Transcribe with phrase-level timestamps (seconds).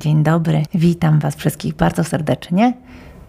[0.00, 2.72] Dzień dobry, witam Was wszystkich bardzo serdecznie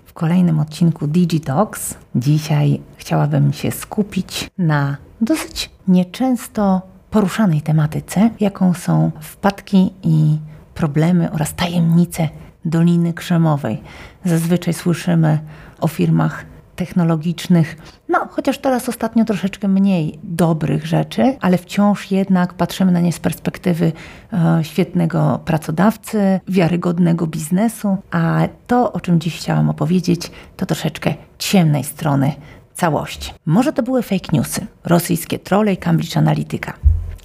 [0.06, 1.96] w kolejnym odcinku Digitalks.
[2.16, 10.38] Dzisiaj chciałabym się skupić na dosyć nieczęsto poruszanej tematyce, jaką są wpadki i
[10.74, 12.30] problemy oraz tajemnice
[12.66, 13.82] Doliny Krzemowej.
[14.26, 15.40] Zazwyczaj słyszymy
[15.80, 16.46] o firmach
[16.82, 17.78] technologicznych,
[18.10, 23.20] no chociaż teraz ostatnio troszeczkę mniej dobrych rzeczy, ale wciąż jednak patrzymy na nie z
[23.20, 23.92] perspektywy
[24.34, 31.84] e, świetnego pracodawcy, wiarygodnego biznesu, a to, o czym dziś chciałam opowiedzieć, to troszeczkę ciemnej
[31.84, 32.34] strony
[32.74, 33.34] całości.
[33.46, 36.74] Może to były fake newsy, rosyjskie trolle i Cambridge Analytica,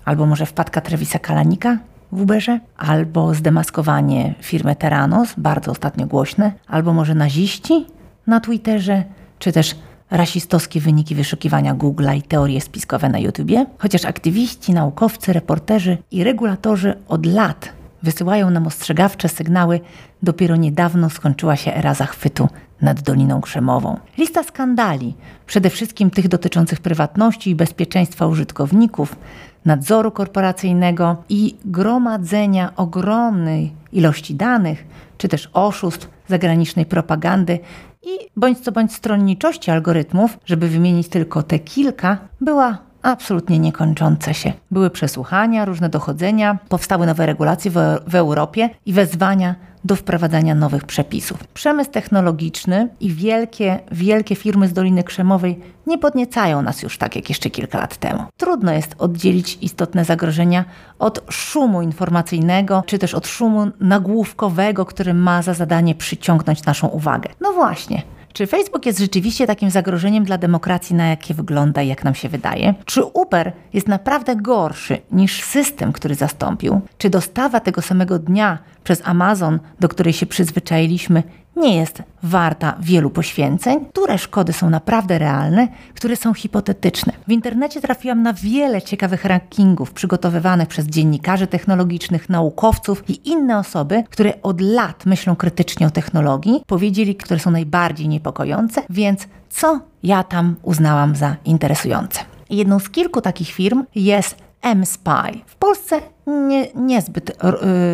[0.05, 1.79] albo może wpadka Trevisa Kalanika,
[2.13, 7.87] w Uberze, albo zdemaskowanie firmy Teranos, bardzo ostatnio głośne, albo może naziści
[8.27, 9.05] na Twitterze,
[9.39, 9.75] czy też
[10.11, 16.95] rasistowskie wyniki wyszukiwania Google'a i teorie spiskowe na YouTubie, chociaż aktywiści, naukowcy, reporterzy i regulatorzy
[17.09, 19.81] od lat wysyłają nam ostrzegawcze sygnały,
[20.23, 22.49] dopiero niedawno skończyła się era zachwytu
[22.81, 23.99] nad Doliną Krzemową.
[24.19, 25.15] Lista skandali,
[25.47, 29.17] przede wszystkim tych dotyczących prywatności i bezpieczeństwa użytkowników,
[29.65, 34.85] nadzoru korporacyjnego i gromadzenia ogromnej ilości danych,
[35.19, 37.59] czy też oszustw, zagranicznej propagandy
[38.07, 44.53] i bądź co bądź stronniczości algorytmów, żeby wymienić tylko te kilka, była absolutnie niekończąca się.
[44.71, 47.75] Były przesłuchania, różne dochodzenia, powstały nowe regulacje w,
[48.07, 49.55] w Europie i wezwania
[49.87, 51.45] do wprowadzania nowych przepisów.
[51.47, 57.29] Przemysł technologiczny i wielkie, wielkie firmy z Doliny Krzemowej nie podniecają nas już tak jak
[57.29, 58.23] jeszcze kilka lat temu.
[58.37, 60.65] Trudno jest oddzielić istotne zagrożenia
[60.99, 67.31] od szumu informacyjnego, czy też od szumu nagłówkowego, który ma za zadanie przyciągnąć naszą uwagę.
[67.41, 68.03] No właśnie,
[68.37, 72.29] czy Facebook jest rzeczywiście takim zagrożeniem dla demokracji, na jakie wygląda i jak nam się
[72.29, 72.75] wydaje?
[72.85, 76.81] Czy Uber jest naprawdę gorszy niż system, który zastąpił?
[76.99, 81.23] Czy dostawa tego samego dnia przez Amazon, do której się przyzwyczailiśmy,
[81.57, 87.13] nie jest warta wielu poświęceń, które szkody są naprawdę realne, które są hipotetyczne.
[87.29, 94.05] W internecie trafiłam na wiele ciekawych rankingów przygotowywanych przez dziennikarzy technologicznych, naukowców i inne osoby,
[94.11, 100.25] które od lat myślą krytycznie o technologii, powiedzieli, które są najbardziej niepokojące, więc co ja
[100.25, 102.21] tam uznałam za interesujące.
[102.51, 105.41] Jedną z kilku takich firm jest M-Spy.
[105.47, 107.35] W Polsce nie, niezbyt y,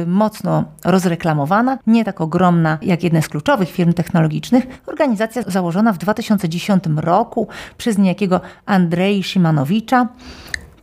[0.07, 4.65] mocno rozreklamowana, nie tak ogromna jak jedna z kluczowych firm technologicznych.
[4.87, 10.09] Organizacja założona w 2010 roku przez niejakiego Andrzej Szymanowicza.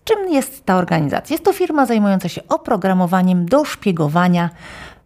[0.03, 1.33] Czym jest ta organizacja?
[1.33, 4.49] Jest to firma zajmująca się oprogramowaniem do szpiegowania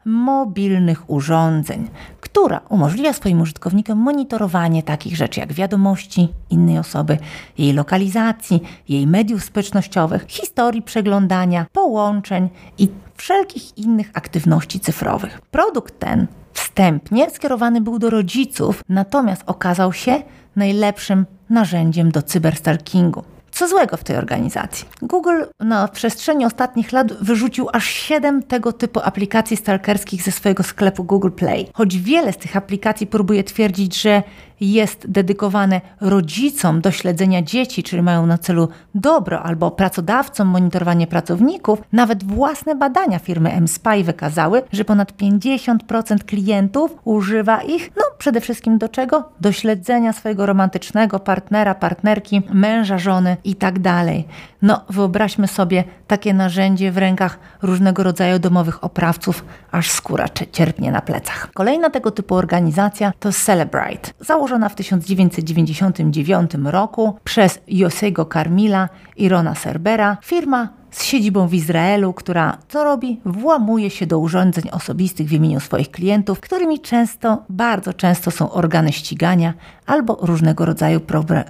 [0.06, 1.90] mobilnych urządzeń,
[2.34, 7.18] która umożliwia swoim użytkownikom monitorowanie takich rzeczy jak wiadomości innej osoby,
[7.58, 15.42] jej lokalizacji, jej mediów społecznościowych, historii przeglądania, połączeń i wszelkich innych aktywności cyfrowych.
[15.42, 20.24] Produkt ten wstępnie skierowany był do rodziców, natomiast okazał się
[20.56, 23.24] najlepszym narzędziem do cyberstalkingu.
[23.53, 24.86] Co złego w tej organizacji?
[25.02, 31.03] Google na przestrzeni ostatnich lat wyrzucił aż 7 tego typu aplikacji stalkerskich ze swojego sklepu
[31.03, 31.68] Google Play.
[31.74, 34.24] Choć wiele z tych aplikacji próbuje twierdzić, że
[34.62, 41.81] jest dedykowane rodzicom do śledzenia dzieci, czyli mają na celu dobro, albo pracodawcom monitorowanie pracowników,
[41.92, 48.78] nawet własne badania firmy MSpy wykazały, że ponad 50% klientów używa ich, no przede wszystkim
[48.78, 49.30] do czego?
[49.42, 54.28] Do śledzenia swojego romantycznego partnera, partnerki, męża, żony i tak dalej.
[54.62, 61.02] No wyobraźmy sobie takie narzędzie w rękach różnego rodzaju domowych oprawców, aż skóra cierpnie na
[61.02, 61.50] plecach.
[61.54, 64.12] Kolejna tego typu organizacja to Celebrite.
[64.20, 72.14] Założona w 1999 roku przez Josego Carmila i Rona Cerbera, firma z siedzibą w Izraelu,
[72.14, 73.22] która co robi?
[73.26, 78.92] Włamuje się do urządzeń osobistych w imieniu swoich klientów, którymi często, bardzo często są organy
[78.92, 79.54] ścigania
[79.86, 81.00] albo różnego rodzaju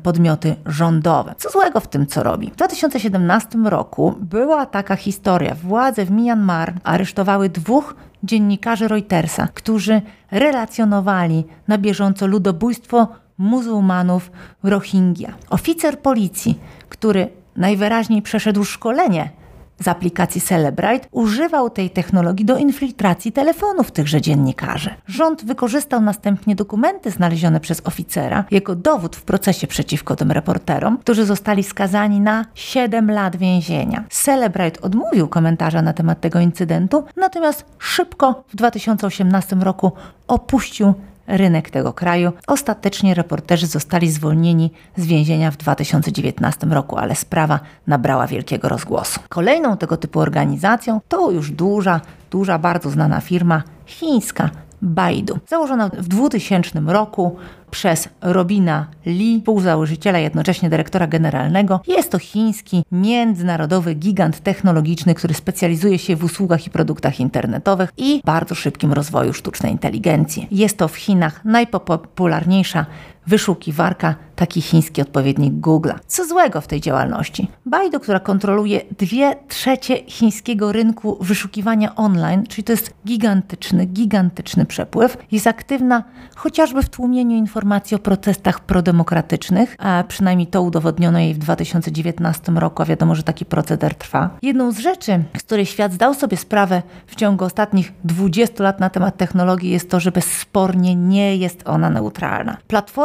[0.03, 1.35] podmioty rządowe.
[1.37, 2.51] Co złego w tym, co robi?
[2.51, 5.55] W 2017 roku była taka historia.
[5.55, 10.01] Władze w Myanmar aresztowały dwóch dziennikarzy Reutersa, którzy
[10.31, 13.07] relacjonowali na bieżąco ludobójstwo
[13.37, 14.31] muzułmanów
[14.63, 15.33] Rohingya.
[15.49, 16.59] Oficer policji,
[16.89, 19.29] który najwyraźniej przeszedł szkolenie
[19.79, 24.89] z aplikacji Celebrite, używał tej technologii do infiltracji telefonów tychże dziennikarzy.
[25.07, 31.25] Rząd wykorzystał następnie dokumenty znalezione przez oficera jako dowód w procesie przeciwko tym reporterom, którzy
[31.25, 34.03] zostali skazani na 7 lat więzienia.
[34.09, 39.91] Celebrite odmówił komentarza na temat tego incydentu, natomiast szybko w 2018 roku
[40.27, 40.93] opuścił
[41.27, 42.31] rynek tego kraju.
[42.47, 49.19] Ostatecznie reporterzy zostali zwolnieni z więzienia w 2019 roku, ale sprawa nabrała wielkiego rozgłosu.
[49.29, 54.49] Kolejną tego typu organizacją to już duża, duża, bardzo znana firma chińska
[54.83, 55.39] Baidu.
[55.47, 57.35] Założona w 2000 roku
[57.71, 61.81] przez Robina Lee, współzałożyciela, jednocześnie dyrektora generalnego.
[61.87, 68.21] Jest to chiński, międzynarodowy gigant technologiczny, który specjalizuje się w usługach i produktach internetowych i
[68.25, 70.47] bardzo szybkim rozwoju sztucznej inteligencji.
[70.51, 72.85] Jest to w Chinach najpopularniejsza
[73.27, 75.91] wyszukiwarka, taki chiński odpowiednik Google.
[76.07, 77.47] Co złego w tej działalności?
[77.65, 85.17] Baidu, która kontroluje dwie trzecie chińskiego rynku wyszukiwania online, czyli to jest gigantyczny, gigantyczny przepływ,
[85.31, 86.03] jest aktywna
[86.35, 92.81] chociażby w tłumieniu informacji o protestach prodemokratycznych, a przynajmniej to udowodniono jej w 2019 roku,
[92.81, 94.29] a wiadomo, że taki proceder trwa.
[94.41, 98.89] Jedną z rzeczy, z której świat zdał sobie sprawę w ciągu ostatnich 20 lat na
[98.89, 102.57] temat technologii jest to, że bezspornie nie jest ona neutralna.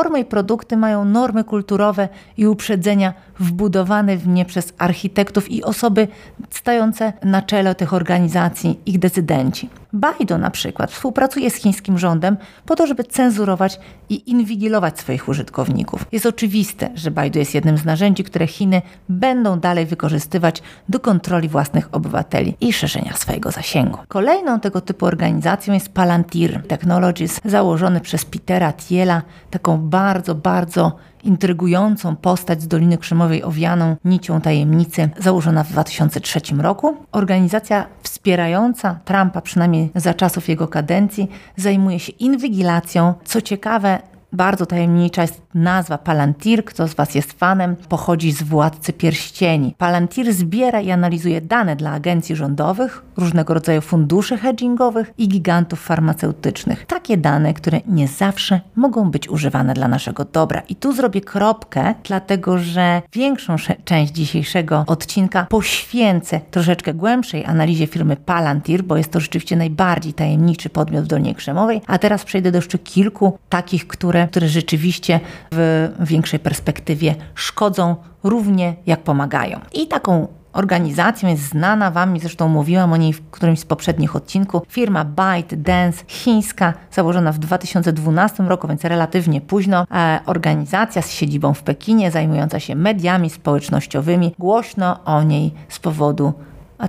[0.09, 6.09] Platformy i produkty mają normy kulturowe i uprzedzenia wbudowane w nie przez architektów i osoby
[6.51, 9.71] stające na czele tych organizacji, ich decydenci.
[9.93, 16.07] Baidu na przykład współpracuje z chińskim rządem po to, żeby cenzurować i inwigilować swoich użytkowników.
[16.13, 21.49] Jest oczywiste, że Baidu jest jednym z narzędzi, które Chiny będą dalej wykorzystywać do kontroli
[21.49, 23.99] własnych obywateli i szerzenia swojego zasięgu.
[24.09, 30.93] Kolejną tego typu organizacją jest Palantir Technologies, założony przez Petera Thiela, taką bardzo, bardzo
[31.25, 36.97] intrygującą postać z Doliny Krzemowej owianą nicią tajemnicy, założona w 2003 roku.
[37.13, 43.15] Organizacja wspierająca Trumpa, przynajmniej za czasów jego kadencji, zajmuje się inwigilacją.
[43.25, 43.99] Co ciekawe,
[44.33, 46.65] bardzo tajemnicza jest nazwa Palantir.
[46.65, 49.75] Kto z Was jest fanem, pochodzi z Władcy Pierścieni.
[49.79, 56.87] Palantir zbiera i analizuje dane dla agencji rządowych, różnego rodzaju funduszy hedgingowych i gigantów farmaceutycznych.
[56.87, 60.63] Takie dane, które nie zawsze mogą być używane dla naszego dobra.
[60.69, 68.17] I tu zrobię kropkę, dlatego że większą część dzisiejszego odcinka poświęcę troszeczkę głębszej analizie firmy
[68.17, 71.81] Palantir, bo jest to rzeczywiście najbardziej tajemniczy podmiot w Dolnie Krzemowej.
[71.87, 75.21] A teraz przejdę do jeszcze kilku takich, które, które rzeczywiście
[75.53, 79.61] w większej perspektywie szkodzą równie jak pomagają.
[79.73, 84.63] I taką organizacją jest znana Wam, zresztą mówiłam o niej w którymś z poprzednich odcinków,
[84.69, 89.87] firma ByteDance, chińska, założona w 2012 roku, więc relatywnie późno.
[89.95, 94.35] E, organizacja z siedzibą w Pekinie, zajmująca się mediami społecznościowymi.
[94.39, 96.33] Głośno o niej z powodu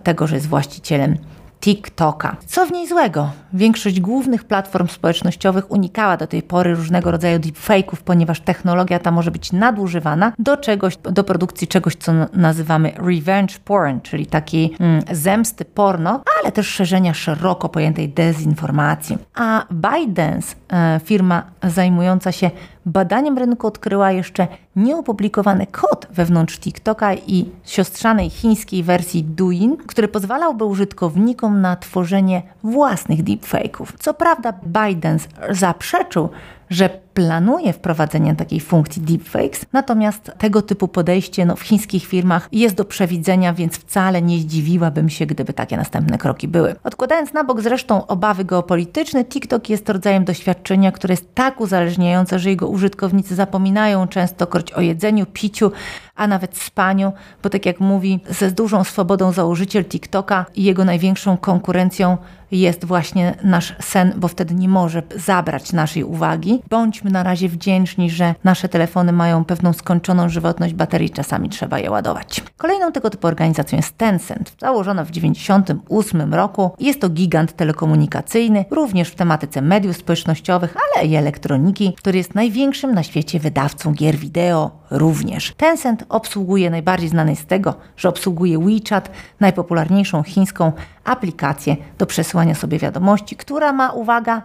[0.04, 1.18] tego, że jest właścicielem
[1.62, 2.36] TikToka.
[2.46, 3.32] Co w niej złego?
[3.54, 9.32] Większość głównych platform społecznościowych unikała do tej pory różnego rodzaju deepfake'ów, ponieważ technologia ta może
[9.32, 15.66] być nadużywana do czegoś, do produkcji czegoś, co nazywamy revenge porn, czyli takiej mm, zemsty
[15.66, 19.18] porno, ale też szerzenia szeroko pojętej dezinformacji.
[19.36, 22.52] A ByteDance, e, firma zajmująca się
[22.86, 30.66] badaniem rynku odkryła jeszcze nieopublikowany kod wewnątrz TikToka i siostrzanej chińskiej wersji Douyin, który pozwalałby
[30.66, 33.86] użytkownikom na tworzenie własnych deepfake'ów.
[34.00, 36.30] Co prawda Biden zaprzeczył,
[36.70, 42.76] że planuje wprowadzenie takiej funkcji deepfakes, natomiast tego typu podejście no, w chińskich firmach jest
[42.76, 46.76] do przewidzenia, więc wcale nie zdziwiłabym się, gdyby takie następne kroki były.
[46.84, 52.50] Odkładając na bok zresztą obawy geopolityczne, TikTok jest rodzajem doświadczenia, które jest tak uzależniające, że
[52.50, 55.72] jego użytkownicy zapominają częstokroć o jedzeniu, piciu,
[56.16, 57.12] a nawet spaniu,
[57.44, 62.18] bo tak jak mówi ze dużą swobodą założyciel TikToka i jego największą konkurencją
[62.52, 66.62] jest właśnie nasz sen, bo wtedy nie może zabrać naszej uwagi.
[66.70, 71.92] Bądźmy na razie wdzięczni, że nasze telefony mają pewną skończoną żywotność baterii, czasami trzeba je
[71.92, 72.44] ładować.
[72.58, 76.72] Kolejną tego typu organizacją jest Tencent, założona w 1998 roku.
[76.80, 82.94] Jest to gigant telekomunikacyjny, również w tematyce mediów społecznościowych, ale i elektroniki, który jest największym
[82.94, 85.54] na świecie wydawcą gier wideo również.
[85.58, 90.72] Tencent obsługuje najbardziej znany z tego, że obsługuje WeChat, najpopularniejszą chińską
[91.04, 94.42] aplikację do przesyłania sobie wiadomości, która ma, uwaga,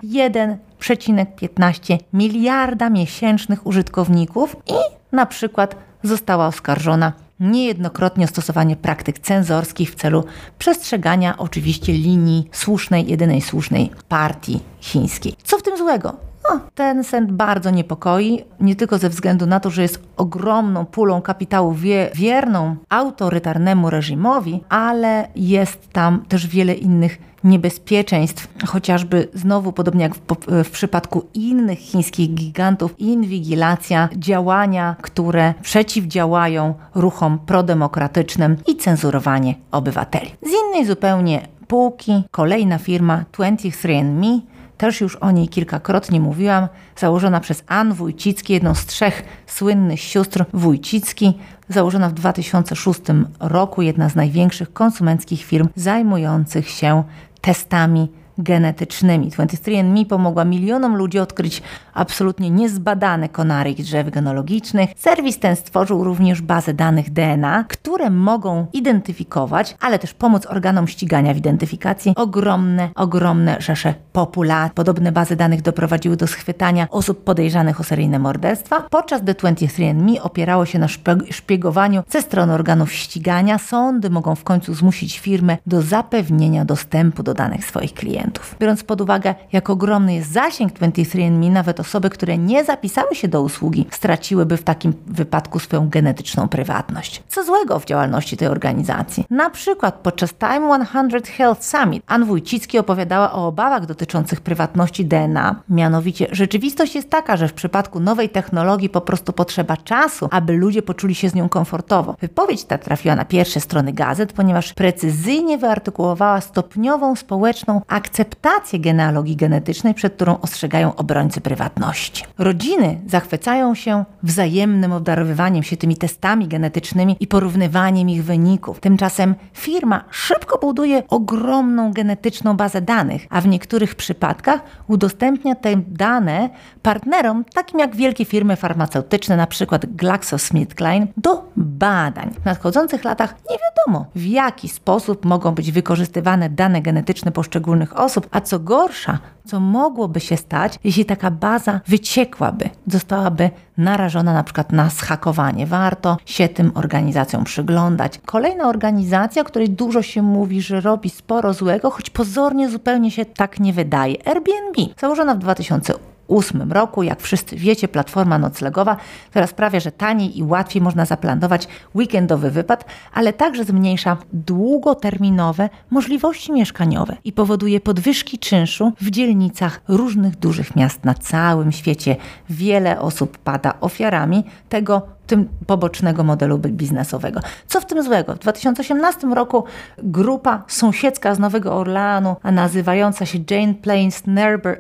[0.91, 4.77] 1,15 miliarda miesięcznych użytkowników i
[5.13, 10.25] na przykład została oskarżona niejednokrotnie o stosowanie praktyk cenzorskich w celu
[10.59, 15.37] przestrzegania oczywiście linii słusznej, jedynej słusznej partii chińskiej.
[15.45, 16.17] Co w tym złego?
[16.51, 21.23] No, ten sen bardzo niepokoi, nie tylko ze względu na to, że jest ogromną pulą
[21.23, 30.03] kapitału wie, wierną autorytarnemu reżimowi, ale jest tam też wiele innych niebezpieczeństw, chociażby znowu, podobnie
[30.03, 30.21] jak w,
[30.65, 40.31] w, przypadku innych chińskich gigantów, inwigilacja, działania, które przeciwdziałają ruchom prodemokratycznym i cenzurowanie obywateli.
[40.43, 44.41] Z innej zupełnie półki kolejna firma 23andMe
[44.79, 50.45] też już o niej kilkakrotnie mówiłam, założona przez Ann Wójcicki, jedną z trzech słynnych sióstr
[50.53, 53.01] Wójcicki, założona w 2006
[53.41, 57.05] roku, jedna z największych konsumenckich firm zajmujących się
[57.45, 59.31] testami genetycznymi.
[59.31, 61.63] 23andMe pomogła milionom ludzi odkryć
[61.95, 64.91] absolutnie niezbadane konary ich drzew genealogicznych.
[64.97, 71.35] Serwis ten stworzył również bazę danych DNA, które mogą identyfikować, ale też pomóc organom ścigania
[71.35, 74.75] w identyfikacji ogromne, ogromne rzesze populacji.
[74.75, 80.67] Podobne bazy danych doprowadziły do schwytania osób podejrzanych o seryjne morderstwa, podczas gdy 23andMe opierało
[80.67, 80.89] się na
[81.31, 83.59] szpiegowaniu ze strony organów ścigania.
[83.59, 88.24] Sądy mogą w końcu zmusić firmę do zapewnienia dostępu do danych swoich klientów.
[88.61, 93.43] Biorąc pod uwagę, jak ogromny jest zasięg 23andMe, nawet osoby, które nie zapisały się do
[93.43, 97.23] usługi, straciłyby w takim wypadku swoją genetyczną prywatność.
[97.29, 99.25] Co złego w działalności tej organizacji?
[99.31, 105.57] Na przykład podczas Time 100 Health Summit Ann Wójcicki opowiadała o obawach dotyczących prywatności DNA.
[105.69, 110.83] Mianowicie rzeczywistość jest taka, że w przypadku nowej technologii po prostu potrzeba czasu, aby ludzie
[110.83, 112.17] poczuli się z nią komfortowo.
[112.21, 117.81] Wypowiedź ta trafiła na pierwsze strony gazet, ponieważ precyzyjnie wyartykułowała stopniową społeczną
[118.15, 122.25] akceptację genealogii genetycznej, przed którą ostrzegają obrońcy prywatności.
[122.39, 128.81] Rodziny zachwycają się wzajemnym obdarowywaniem się tymi testami genetycznymi i porównywaniem ich wyników.
[128.81, 136.51] Tymczasem firma szybko buduje ogromną genetyczną bazę danych, a w niektórych przypadkach udostępnia te dane
[136.83, 142.31] partnerom, takim jak wielkie firmy farmaceutyczne, przykład GlaxoSmithKline, do badań.
[142.43, 148.04] W nadchodzących latach nie wiadomo, w jaki sposób mogą być wykorzystywane dane genetyczne poszczególnych osób,
[148.31, 154.73] a co gorsza, co mogłoby się stać, jeśli taka baza wyciekłaby, zostałaby narażona na przykład
[154.73, 155.67] na schakowanie.
[155.67, 158.21] Warto się tym organizacjom przyglądać.
[158.27, 163.25] Kolejna organizacja, o której dużo się mówi, że robi sporo złego, choć pozornie zupełnie się
[163.25, 164.29] tak nie wydaje.
[164.29, 167.03] Airbnb, założona w 2008 2008 roku.
[167.03, 168.97] Jak wszyscy wiecie, platforma noclegowa,
[169.31, 176.53] która sprawia, że taniej i łatwiej można zaplanować weekendowy wypad, ale także zmniejsza długoterminowe możliwości
[176.53, 182.17] mieszkaniowe i powoduje podwyżki czynszu w dzielnicach różnych dużych miast na całym świecie.
[182.51, 187.41] Wiele osób pada ofiarami tego tym pobocznego modelu biznesowego.
[187.67, 188.35] Co w tym złego?
[188.35, 189.65] W 2018 roku
[189.99, 194.23] grupa sąsiedzka z Nowego Orleanu, nazywająca się Jane Plains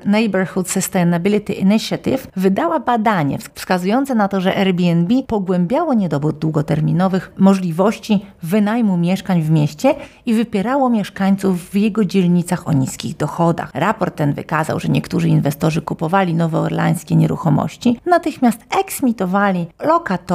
[0.04, 8.96] Neighborhood Sustainability Initiative, wydała badanie wskazujące na to, że Airbnb pogłębiało niedobór długoterminowych możliwości wynajmu
[8.96, 9.94] mieszkań w mieście
[10.26, 13.70] i wypierało mieszkańców w jego dzielnicach o niskich dochodach.
[13.74, 19.66] Raport ten wykazał, że niektórzy inwestorzy kupowali nowoorlańskie nieruchomości, natychmiast eksmitowali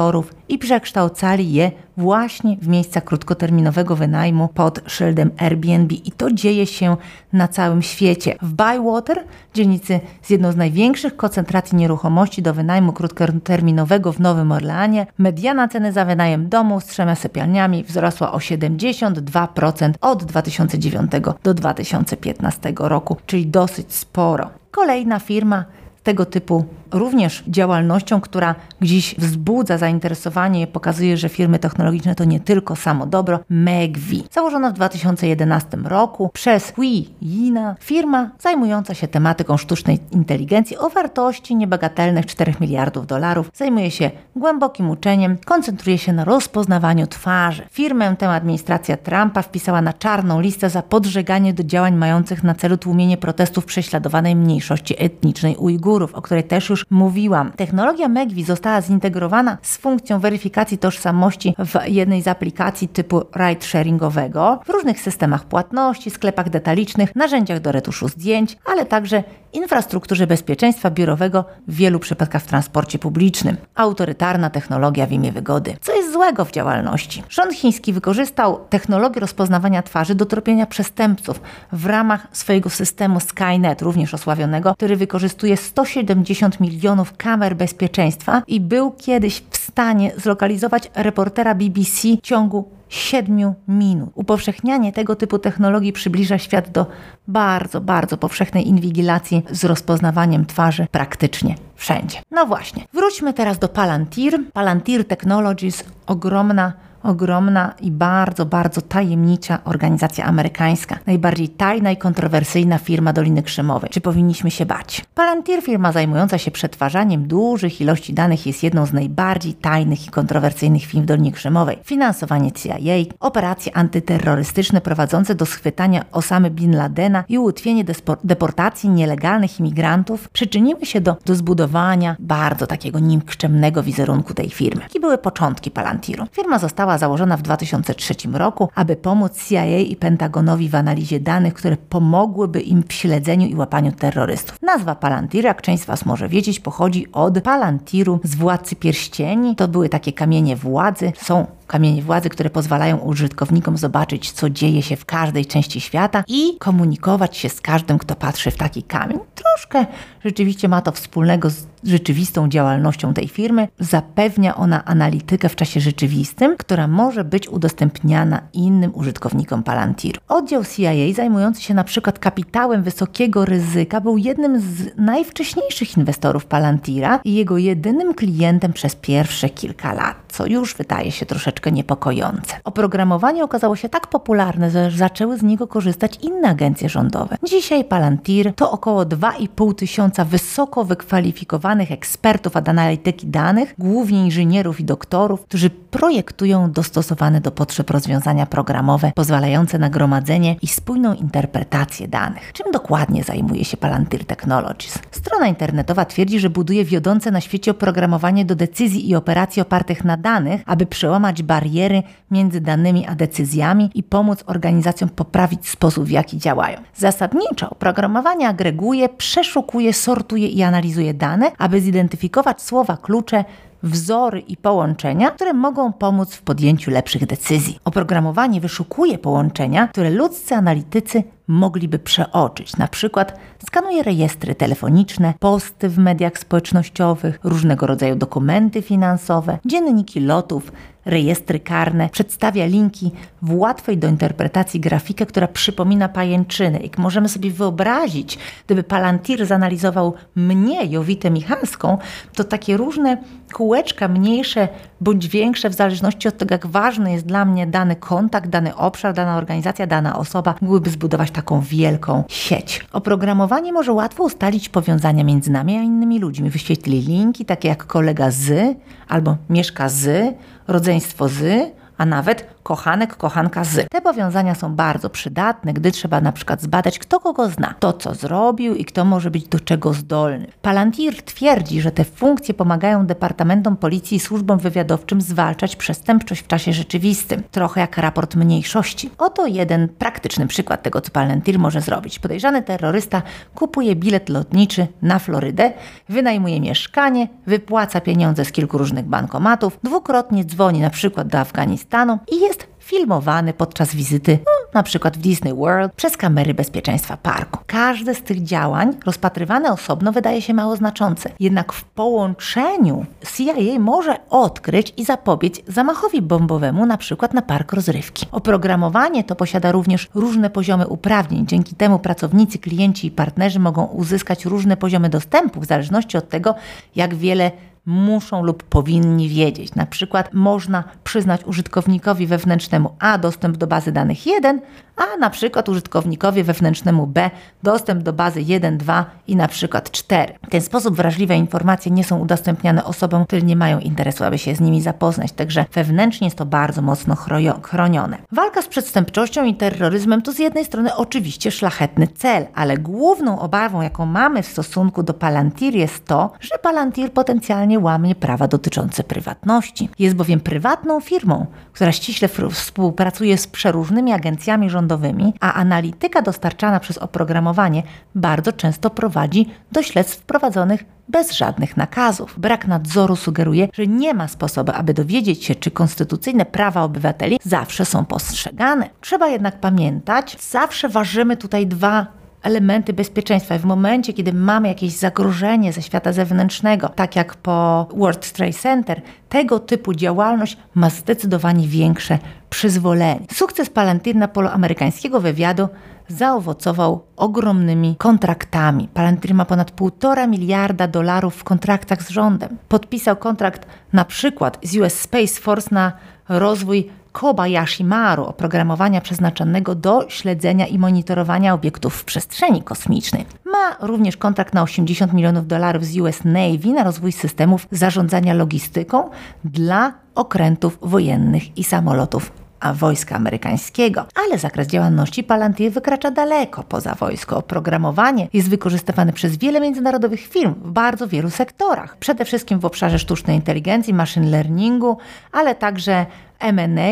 [0.00, 5.94] lokatorzy i przekształcali je właśnie w miejsca krótkoterminowego wynajmu pod szyldem Airbnb.
[5.94, 6.96] I to dzieje się
[7.32, 8.36] na całym świecie.
[8.42, 15.06] W Bywater, dzielnicy z jedną z największych koncentracji nieruchomości do wynajmu krótkoterminowego w Nowym Orleanie,
[15.18, 21.10] mediana ceny za wynajem domu z trzema sypialniami wzrosła o 72% od 2009
[21.42, 24.50] do 2015 roku, czyli dosyć sporo.
[24.70, 25.64] Kolejna firma
[26.02, 32.76] tego typu również działalnością, która gdzieś wzbudza zainteresowanie, pokazuje, że firmy technologiczne to nie tylko
[32.76, 33.40] samo dobro.
[33.50, 40.90] Megvi, założona w 2011 roku przez Hui Yina, firma zajmująca się tematyką sztucznej inteligencji o
[40.90, 47.62] wartości niebagatelnych 4 miliardów dolarów, zajmuje się głębokim uczeniem, koncentruje się na rozpoznawaniu twarzy.
[47.70, 52.76] Firmę tę administracja Trumpa wpisała na czarną listę za podżeganie do działań mających na celu
[52.76, 57.52] tłumienie protestów prześladowanej mniejszości etnicznej Ujgurów, o której też już już mówiłam.
[57.52, 64.60] Technologia Megvi została zintegrowana z funkcją weryfikacji tożsamości w jednej z aplikacji typu ride sharingowego,
[64.66, 71.44] w różnych systemach płatności, sklepach detalicznych, narzędziach do retuszu zdjęć, ale także infrastrukturze bezpieczeństwa biurowego
[71.68, 73.56] w wielu przypadkach w transporcie publicznym.
[73.74, 75.76] Autorytarna technologia w imię wygody.
[75.80, 77.22] Co jest złego w działalności?
[77.28, 81.40] Rząd chiński wykorzystał technologię rozpoznawania twarzy do tropienia przestępców
[81.72, 86.69] w ramach swojego systemu Skynet, również osławionego, który wykorzystuje 170 milionów
[87.16, 94.10] kamer bezpieczeństwa i był kiedyś w stanie zlokalizować reportera BBC w ciągu 7 minut.
[94.14, 96.86] Upowszechnianie tego typu technologii przybliża świat do
[97.28, 102.18] bardzo, bardzo powszechnej inwigilacji z rozpoznawaniem twarzy praktycznie wszędzie.
[102.30, 104.38] No właśnie, wróćmy teraz do Palantir.
[104.52, 106.72] Palantir Technologies, ogromna
[107.02, 110.98] ogromna i bardzo, bardzo tajemnicza organizacja amerykańska.
[111.06, 113.90] Najbardziej tajna i kontrowersyjna firma Doliny Krzemowej.
[113.90, 115.04] Czy powinniśmy się bać?
[115.14, 120.84] Palantir, firma zajmująca się przetwarzaniem dużych ilości danych, jest jedną z najbardziej tajnych i kontrowersyjnych
[120.84, 121.78] firm w Dolinie Krzemowej.
[121.84, 122.74] Finansowanie CIA,
[123.20, 127.84] operacje antyterrorystyczne prowadzące do schwytania Osamy Bin Ladena i ułatwienie
[128.24, 134.82] deportacji nielegalnych imigrantów przyczyniły się do, do zbudowania bardzo takiego nikczemnego wizerunku tej firmy.
[134.82, 136.26] Jakie były początki Palantiru?
[136.32, 141.76] Firma została założona w 2003 roku, aby pomóc CIA i Pentagonowi w analizie danych, które
[141.76, 144.56] pomogłyby im w śledzeniu i łapaniu terrorystów.
[144.62, 149.56] Nazwa Palantir, jak część z Was może wiedzieć, pochodzi od Palantiru z Władcy Pierścieni.
[149.56, 151.12] To były takie kamienie władzy.
[151.16, 156.56] Są kamienie władzy, które pozwalają użytkownikom zobaczyć, co dzieje się w każdej części świata i
[156.58, 159.18] komunikować się z każdym, kto patrzy w taki kamień.
[159.34, 159.86] Troszkę
[160.24, 163.68] rzeczywiście ma to wspólnego z rzeczywistą działalnością tej firmy.
[163.78, 170.20] Zapewnia ona analitykę w czasie rzeczywistym, która może być udostępniana innym użytkownikom Palantiru.
[170.28, 177.20] Oddział CIA zajmujący się na przykład kapitałem wysokiego ryzyka był jednym z najwcześniejszych inwestorów Palantira
[177.24, 182.56] i jego jedynym klientem przez pierwsze kilka lat, co już wydaje się troszeczkę niepokojące.
[182.64, 187.36] Oprogramowanie okazało się tak popularne, że zaczęły z niego korzystać inne agencje rządowe.
[187.48, 194.84] Dzisiaj Palantir to około 2,5 tysiąca wysoko wykwalifikowanych ekspertów od analityki danych, głównie inżynierów i
[194.84, 202.52] doktorów, którzy projektują dostosowane do potrzeb rozwiązania programowe pozwalające na gromadzenie i spójną interpretację danych.
[202.52, 204.98] Czym dokładnie zajmuje się Palantir Technologies?
[205.10, 210.16] Strona internetowa twierdzi, że buduje wiodące na świecie oprogramowanie do decyzji i operacji opartych na
[210.16, 210.29] danych,
[210.66, 216.78] aby przełamać bariery między danymi a decyzjami i pomóc organizacjom poprawić sposób, w jaki działają.
[216.94, 223.44] Zasadniczo oprogramowanie agreguje, przeszukuje, sortuje i analizuje dane, aby zidentyfikować słowa klucze,
[223.82, 227.78] wzory i połączenia, które mogą pomóc w podjęciu lepszych decyzji.
[227.84, 232.76] Oprogramowanie wyszukuje połączenia, które ludzcy analitycy mogliby przeoczyć.
[232.76, 240.72] Na przykład skanuje rejestry telefoniczne, posty w mediach społecznościowych, różnego rodzaju dokumenty finansowe, dzienniki lotów,
[241.04, 243.10] rejestry karne, przedstawia linki
[243.42, 246.78] w łatwej do interpretacji grafikę, która przypomina pajęczynę.
[246.78, 251.98] I możemy sobie wyobrazić, gdyby Palantir zanalizował mnie, Jowitę Michalską,
[252.34, 253.16] to takie różne
[253.52, 254.68] kółeczka, mniejsze
[255.00, 259.14] bądź większe, w zależności od tego, jak ważny jest dla mnie dany kontakt, dany obszar,
[259.14, 262.86] dana organizacja, dana osoba, mogłyby zbudować taką wielką sieć.
[262.92, 266.50] Oprogramowanie może łatwo ustalić powiązania między nami a innymi ludźmi.
[266.50, 268.76] Wyświetli linki takie jak kolega z
[269.08, 270.34] albo mieszka z,
[270.68, 273.88] rodzeństwo z, a nawet kochanek, kochanka z.
[273.90, 278.14] Te powiązania są bardzo przydatne, gdy trzeba na przykład zbadać, kto kogo zna, to co
[278.14, 280.46] zrobił i kto może być do czego zdolny.
[280.62, 286.72] Palantir twierdzi, że te funkcje pomagają departamentom policji i służbom wywiadowczym zwalczać przestępczość w czasie
[286.72, 289.10] rzeczywistym, trochę jak raport mniejszości.
[289.18, 292.18] Oto jeden praktyczny przykład tego, co Palantir może zrobić.
[292.18, 293.22] Podejrzany terrorysta
[293.54, 295.72] kupuje bilet lotniczy na Florydę,
[296.08, 302.40] wynajmuje mieszkanie, wypłaca pieniądze z kilku różnych bankomatów, dwukrotnie dzwoni na przykład do Afganistanu i
[302.40, 302.59] jest
[302.90, 307.58] filmowany podczas wizyty no, na przykład w Disney World przez kamery bezpieczeństwa parku.
[307.66, 314.16] Każde z tych działań rozpatrywane osobno wydaje się mało znaczące, jednak w połączeniu CIA może
[314.30, 318.26] odkryć i zapobiec zamachowi bombowemu na przykład na park rozrywki.
[318.32, 324.44] Oprogramowanie to posiada również różne poziomy uprawnień, dzięki temu pracownicy, klienci i partnerzy mogą uzyskać
[324.44, 326.54] różne poziomy dostępu w zależności od tego,
[326.96, 327.50] jak wiele
[327.86, 329.74] muszą lub powinni wiedzieć.
[329.74, 334.60] Na przykład można przyznać użytkownikowi wewnętrznemu A dostęp do bazy danych 1,
[334.96, 337.30] a na przykład użytkownikowi wewnętrznemu B
[337.62, 340.34] dostęp do bazy 1, 2 i na przykład 4.
[340.46, 344.54] W ten sposób wrażliwe informacje nie są udostępniane osobom, które nie mają interesu, aby się
[344.54, 347.16] z nimi zapoznać, także wewnętrznie jest to bardzo mocno
[347.62, 348.18] chronione.
[348.32, 353.82] Walka z przestępczością i terroryzmem to z jednej strony oczywiście szlachetny cel, ale główną obawą,
[353.82, 359.88] jaką mamy w stosunku do Palantir jest to, że Palantir potencjalnie łamie prawa dotyczące prywatności.
[359.98, 366.98] Jest bowiem prywatną firmą, która ściśle współpracuje z przeróżnymi agencjami rządowymi, a analityka dostarczana przez
[366.98, 367.82] oprogramowanie
[368.14, 372.34] bardzo często prowadzi do śledztw prowadzonych bez żadnych nakazów.
[372.38, 377.84] Brak nadzoru sugeruje, że nie ma sposobu, aby dowiedzieć się, czy konstytucyjne prawa obywateli zawsze
[377.84, 378.90] są postrzegane.
[379.00, 383.58] Trzeba jednak pamiętać, zawsze ważymy tutaj dwa elementy bezpieczeństwa.
[383.58, 389.02] W momencie, kiedy mamy jakieś zagrożenie ze świata zewnętrznego, tak jak po World Trade Center,
[389.28, 392.18] tego typu działalność ma zdecydowanie większe
[392.50, 393.26] przyzwolenie.
[393.32, 395.68] Sukces Palantir na polu amerykańskiego wywiadu
[396.08, 398.88] zaowocował ogromnymi kontraktami.
[398.94, 402.56] Palantir ma ponad 1,5 miliarda dolarów w kontraktach z rządem.
[402.68, 405.92] Podpisał kontrakt na przykład z US Space Force na
[406.28, 413.26] rozwój Kobayashi Maru, oprogramowania przeznaczonego do śledzenia i monitorowania obiektów w przestrzeni kosmicznej.
[413.44, 419.10] Ma również kontrakt na 80 milionów dolarów z US Navy na rozwój systemów zarządzania logistyką
[419.44, 422.32] dla okrętów wojennych i samolotów
[422.74, 424.06] wojska amerykańskiego.
[424.26, 427.36] Ale zakres działalności Palantir wykracza daleko poza wojsko.
[427.36, 431.96] Oprogramowanie jest wykorzystywane przez wiele międzynarodowych firm w bardzo wielu sektorach.
[431.96, 434.96] Przede wszystkim w obszarze sztucznej inteligencji, machine learningu,
[435.32, 436.06] ale także
[436.38, 436.90] M&A,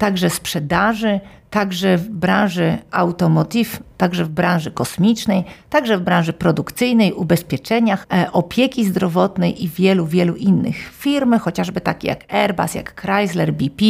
[0.00, 8.06] także sprzedaży, także w branży automotive, także w branży kosmicznej, także w branży produkcyjnej, ubezpieczeniach,
[8.12, 10.76] e, opieki zdrowotnej i wielu, wielu innych.
[10.76, 13.84] Firmy, chociażby takie jak Airbus, jak Chrysler, BP,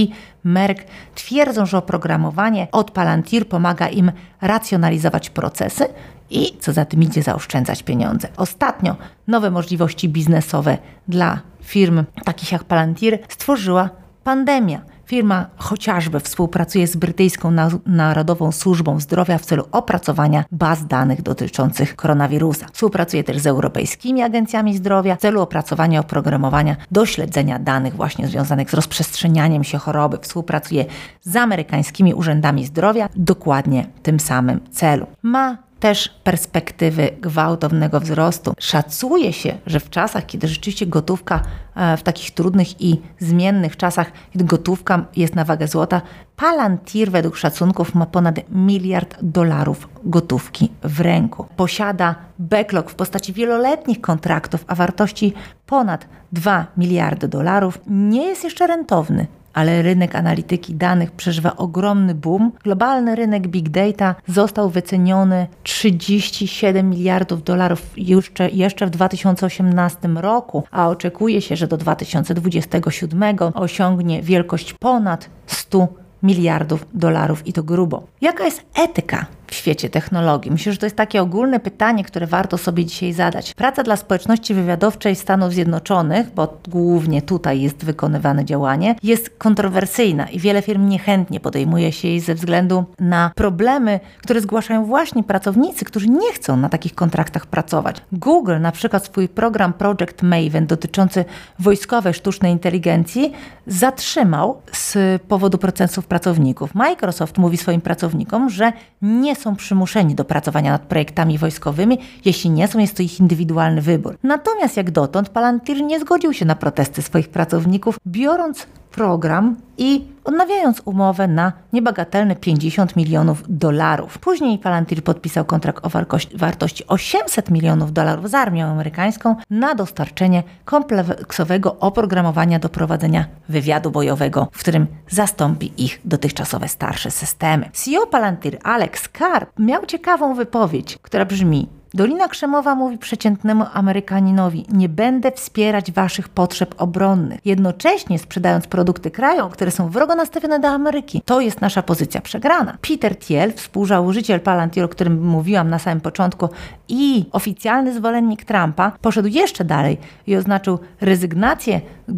[0.45, 5.85] Merck, twierdzą, że oprogramowanie od Palantir pomaga im racjonalizować procesy
[6.31, 8.29] i, co za tym idzie, zaoszczędzać pieniądze.
[8.37, 8.97] Ostatnio
[9.29, 13.91] nowe możliwości biznesowe dla firm takich jak Palantir stworzyła
[14.25, 14.81] pandemia.
[15.11, 17.53] Firma chociażby współpracuje z brytyjską
[17.87, 22.67] Narodową Służbą Zdrowia w celu opracowania baz danych dotyczących koronawirusa.
[22.73, 28.71] Współpracuje też z europejskimi agencjami zdrowia w celu opracowania oprogramowania do śledzenia danych właśnie związanych
[28.71, 30.19] z rozprzestrzenianiem się choroby.
[30.23, 30.85] Współpracuje
[31.23, 35.07] z amerykańskimi urzędami zdrowia dokładnie w tym samym celu.
[35.23, 38.55] Ma też perspektywy gwałtownego wzrostu.
[38.59, 41.43] Szacuje się, że w czasach, kiedy rzeczywiście gotówka
[41.75, 46.03] e, w takich trudnych i zmiennych czasach, kiedy gotówka jest na wagę złota,
[46.41, 51.47] Palantir według szacunków ma ponad miliard dolarów gotówki w ręku.
[51.57, 55.35] Posiada backlog w postaci wieloletnich kontraktów, a wartości
[55.67, 57.79] ponad 2 miliardy dolarów.
[57.87, 62.53] Nie jest jeszcze rentowny, ale rynek analityki danych przeżywa ogromny boom.
[62.65, 70.89] Globalny rynek big data został wyceniony 37 miliardów dolarów jeszcze, jeszcze w 2018 roku, a
[70.89, 75.89] oczekuje się, że do 2027 osiągnie wielkość ponad 100
[76.23, 78.03] miliardów dolarów i to grubo.
[78.21, 80.51] Jaka jest etyka w świecie technologii?
[80.51, 83.55] Myślę, że to jest takie ogólne pytanie, które warto sobie dzisiaj zadać.
[83.55, 90.39] Praca dla społeczności wywiadowczej Stanów Zjednoczonych, bo głównie tutaj jest wykonywane działanie, jest kontrowersyjna i
[90.39, 96.09] wiele firm niechętnie podejmuje się jej ze względu na problemy, które zgłaszają właśnie pracownicy, którzy
[96.09, 98.03] nie chcą na takich kontraktach pracować.
[98.13, 101.25] Google na przykład swój program Project Maven dotyczący
[101.59, 103.33] wojskowej sztucznej inteligencji
[103.67, 106.75] zatrzymał z powodu procesów pracowników.
[106.75, 111.99] Microsoft mówi swoim pracownikom, że nie są przymuszeni do pracowania nad projektami wojskowymi.
[112.25, 114.17] Jeśli nie są, jest to ich indywidualny wybór.
[114.23, 120.83] Natomiast jak dotąd Palantir nie zgodził się na protesty swoich pracowników, biorąc program i odnawiając
[120.85, 124.19] umowę na niebagatelne 50 milionów dolarów.
[124.19, 125.91] Później Palantir podpisał kontrakt o
[126.35, 134.49] wartości 800 milionów dolarów z armią amerykańską na dostarczenie kompleksowego oprogramowania do prowadzenia wywiadu bojowego,
[134.53, 137.71] w którym zastąpi ich dotychczasowe starsze systemy.
[137.73, 144.89] CEO Palantir Alex Karp miał ciekawą wypowiedź, która brzmi Dolina Krzemowa mówi przeciętnemu Amerykaninowi: Nie
[144.89, 151.23] będę wspierać waszych potrzeb obronnych, jednocześnie sprzedając produkty krajom, które są wrogo nastawione do Ameryki.
[151.25, 152.79] To jest nasza pozycja przegrana.
[152.89, 156.49] Peter Thiel, współzałożyciel Palantir, o którym mówiłam na samym początku,
[156.89, 162.13] i oficjalny zwolennik Trumpa, poszedł jeszcze dalej i oznaczył rezygnację y,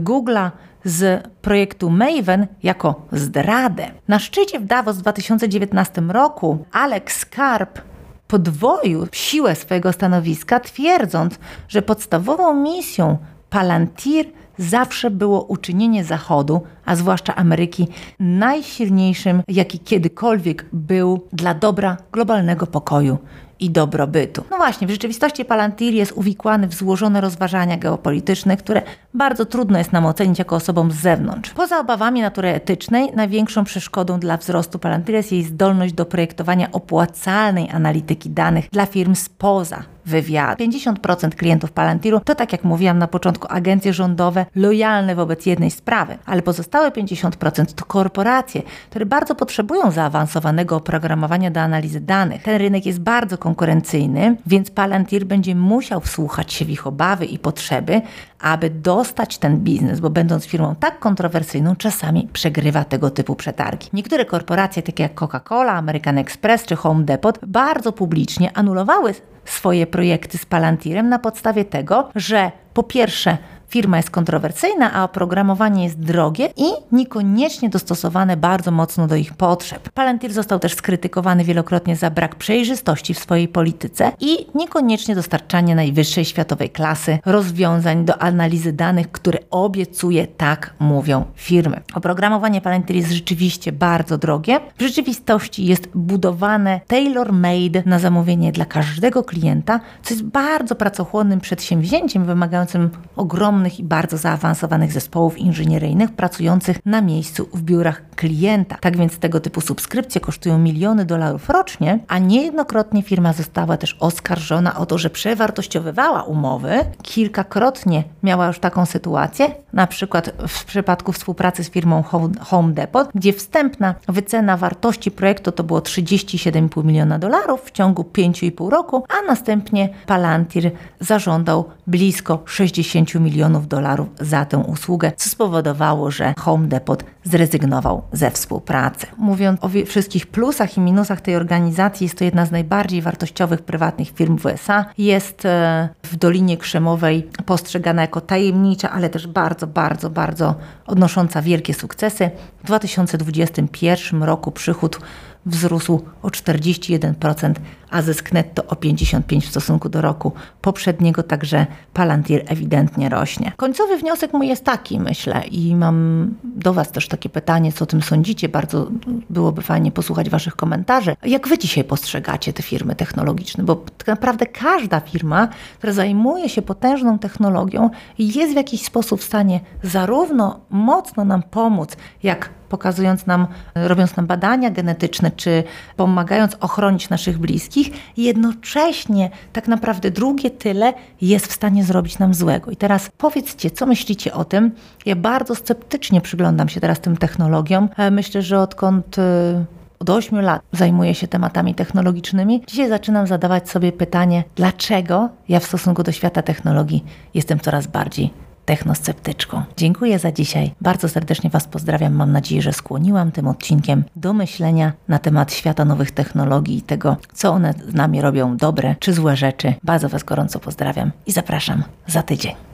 [0.00, 0.50] Google'a
[0.84, 3.90] z projektu Maven jako zdradę.
[4.08, 7.91] Na szczycie w Davos w 2019 roku Alex Karp
[8.32, 11.34] podwoił siłę swojego stanowiska, twierdząc,
[11.68, 13.18] że podstawową misją
[13.50, 14.26] Palantir
[14.58, 17.88] zawsze było uczynienie Zachodu, a zwłaszcza Ameryki,
[18.20, 23.18] najsilniejszym, jaki kiedykolwiek był dla dobra globalnego pokoju
[23.62, 24.44] i dobrobytu.
[24.50, 28.82] No właśnie, w rzeczywistości Palantir jest uwikłany w złożone rozważania geopolityczne, które
[29.14, 31.50] bardzo trudno jest nam ocenić jako osobom z zewnątrz.
[31.50, 37.70] Poza obawami natury etycznej, największą przeszkodą dla wzrostu Palantir jest jej zdolność do projektowania opłacalnej
[37.70, 40.58] analityki danych dla firm spoza wywiad.
[40.58, 46.18] 50% klientów Palantiru to, tak jak mówiłam na początku, agencje rządowe lojalne wobec jednej sprawy,
[46.26, 52.42] ale pozostałe 50% to korporacje, które bardzo potrzebują zaawansowanego oprogramowania do analizy danych.
[52.42, 57.38] Ten rynek jest bardzo konkurencyjny, więc Palantir będzie musiał wsłuchać się w ich obawy i
[57.38, 58.02] potrzeby,
[58.40, 63.88] aby dostać ten biznes, bo będąc firmą tak kontrowersyjną, czasami przegrywa tego typu przetargi.
[63.92, 70.38] Niektóre korporacje, takie jak Coca-Cola, American Express czy Home Depot, bardzo publicznie anulowały swoje projekty
[70.38, 73.38] z Palantirem na podstawie tego, że po pierwsze
[73.72, 79.88] firma jest kontrowersyjna, a oprogramowanie jest drogie i niekoniecznie dostosowane bardzo mocno do ich potrzeb.
[79.88, 86.24] Palantir został też skrytykowany wielokrotnie za brak przejrzystości w swojej polityce i niekoniecznie dostarczanie najwyższej
[86.24, 91.80] światowej klasy rozwiązań do analizy danych, które obiecuje, tak mówią firmy.
[91.94, 94.60] Oprogramowanie Palantir jest rzeczywiście bardzo drogie.
[94.78, 102.24] W rzeczywistości jest budowane tailor-made na zamówienie dla każdego klienta, co jest bardzo pracochłonnym przedsięwzięciem
[102.24, 108.76] wymagającym ogromnej ogromnych i bardzo zaawansowanych zespołów inżynieryjnych pracujących na miejscu w biurach klienta.
[108.80, 114.76] Tak więc tego typu subskrypcje kosztują miliony dolarów rocznie, a niejednokrotnie firma została też oskarżona
[114.76, 116.72] o to, że przewartościowywała umowy.
[117.02, 122.02] Kilkakrotnie miała już taką sytuację, na przykład w przypadku współpracy z firmą
[122.40, 128.70] Home Depot, gdzie wstępna wycena wartości projektu to było 37,5 miliona dolarów w ciągu 5,5
[128.70, 130.70] roku, a następnie Palantir
[131.00, 138.30] zażądał blisko 60 milionów dolarów za tę usługę, co spowodowało, że Home Depot zrezygnował ze
[138.30, 139.06] współpracy.
[139.18, 144.10] Mówiąc o wszystkich plusach i minusach tej organizacji, jest to jedna z najbardziej wartościowych prywatnych
[144.10, 144.84] firm w USA.
[144.98, 150.54] Jest e, w Dolinie Krzemowej postrzegana jako tajemnicza, ale też bardzo, bardzo, bardzo
[150.86, 152.30] odnosząca wielkie sukcesy.
[152.62, 154.98] W 2021 roku przychód
[155.46, 157.54] wzrósł o 41%,
[157.90, 163.52] a zysk netto o 55% w stosunku do roku poprzedniego, także Palantir ewidentnie rośnie.
[163.56, 167.86] Końcowy wniosek mój jest taki, myślę, i mam do Was też takie pytanie, co o
[167.86, 168.48] tym sądzicie.
[168.48, 168.90] Bardzo
[169.30, 171.16] byłoby fajnie posłuchać Waszych komentarzy.
[171.24, 173.64] Jak Wy dzisiaj postrzegacie te firmy technologiczne?
[173.64, 179.24] Bo tak naprawdę każda firma, która zajmuje się potężną technologią, jest w jakiś sposób w
[179.24, 185.64] stanie zarówno mocno nam pomóc, jak pokazując nam, robiąc nam badania genetyczne, czy
[185.96, 192.70] pomagając ochronić naszych bliskich, jednocześnie tak naprawdę drugie tyle jest w stanie zrobić nam złego.
[192.70, 194.70] I teraz powiedzcie, co myślicie o tym?
[195.06, 197.88] Ja bardzo sceptycznie przyglądam się teraz tym technologiom.
[197.96, 199.64] E, myślę, że odkąd e,
[199.98, 202.62] od 8 lat zajmuję się tematami technologicznymi.
[202.66, 207.04] Dzisiaj zaczynam zadawać sobie pytanie, dlaczego ja w stosunku do świata technologii
[207.34, 209.62] jestem coraz bardziej technosceptyczką.
[209.76, 210.74] Dziękuję za dzisiaj.
[210.80, 212.14] Bardzo serdecznie Was pozdrawiam.
[212.14, 217.16] Mam nadzieję, że skłoniłam tym odcinkiem do myślenia na temat świata nowych technologii i tego,
[217.34, 219.74] co one z nami robią dobre czy złe rzeczy.
[219.82, 222.54] Bardzo Was gorąco pozdrawiam i zapraszam za tydzień.